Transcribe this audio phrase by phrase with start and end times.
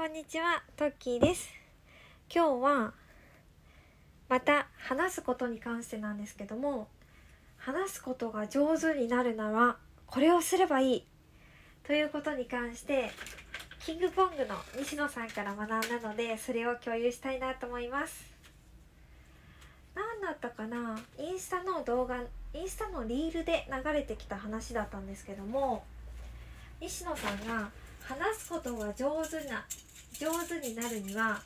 [0.00, 1.50] こんにちは、トッキーです。
[2.34, 2.94] 今日は、
[4.30, 6.88] また話すことに関してなんですけども、
[7.58, 9.76] 話すことが上手になるなら、
[10.06, 11.06] これをすればいい。
[11.82, 13.10] ということに関して、
[13.84, 18.24] キングポングの西野さんから学んだので、それを共有したいなと思います。
[19.94, 22.22] 何だったかなインスタの動画、
[22.54, 25.84] インスタのリールで流れてきた話だったんですけども、
[26.80, 27.68] 西野さんが
[28.02, 29.66] 話すことが上手な
[30.20, 31.40] 上手になるには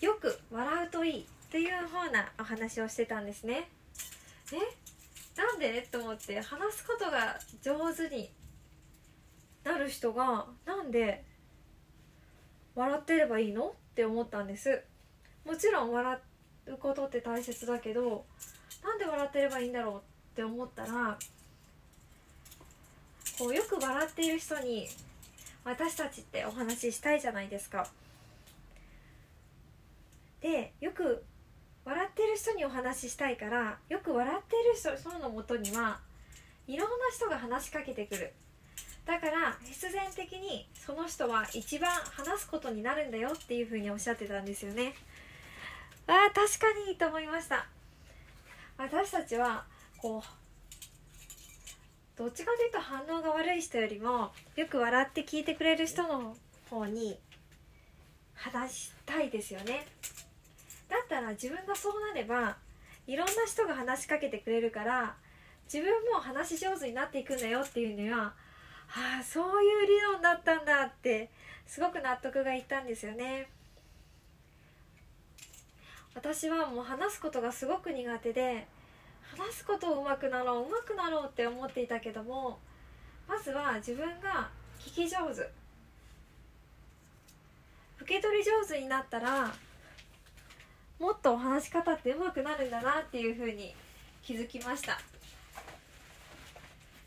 [0.00, 3.68] よく笑うといいというふうなお話をしてたんですね。
[4.52, 4.56] え？
[5.36, 5.84] なんで？
[5.90, 8.30] と思って話すことが上手に
[9.64, 11.24] なる人がなんで
[12.76, 13.66] 笑ってればいいの？
[13.66, 14.80] って思ったんです。
[15.44, 16.18] もちろん笑
[16.68, 18.24] うことって大切だけど
[18.84, 20.00] なんで笑ってればいいんだろうっ
[20.36, 21.18] て思ったら
[23.36, 24.88] こうよく笑っている人に
[25.68, 27.86] 私たちってお話ししたいじゃないですか。
[30.40, 31.22] でよく
[31.84, 36.00] 笑ってる人にお話ししたいからよく笑ってる人人のもとには
[36.66, 38.32] いろんな人が話しかけてくる。
[39.04, 44.94] だから必然的にその人は一番話すことになるんだよっていうふうにおっしゃってたんですよね。
[46.06, 47.66] ああ確かにと思いました。
[48.78, 49.64] 私たちは
[49.98, 50.47] こう
[52.18, 56.36] どっちかというと反応が悪い人よりもよく笑って聞いてくれる人の
[56.68, 57.16] 方に
[58.34, 59.86] 話したいですよね。
[60.88, 62.56] だったら自分がそうなれば
[63.06, 65.14] いろんな人が話しかけてくれるから
[65.72, 68.34] 自分も話し上手になっていくんだよっていうには
[68.88, 71.30] ああそういう理論だったんだって
[71.66, 73.48] すごく納得がいったんですよね。
[76.16, 78.66] 私はもう話すことがすごく苦手で
[79.38, 82.58] 話すことを上手くなろう上手くなろうって思っていたけども
[83.28, 84.48] まずは自分が
[84.80, 85.48] 聞き上手。
[88.00, 89.52] 受け取り上手になったら
[90.98, 93.74] もっとお話し方って上手くなるんだなっていうふうに
[94.22, 94.98] 気づきました。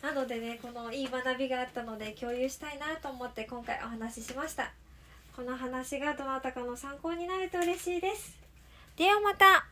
[0.00, 4.72] なのでねこのいい学びがあったので共有したいなと思って今回お話ししました。
[5.34, 8.38] この話がどなたかの参考になると嬉しいです。
[8.96, 9.66] ではまた。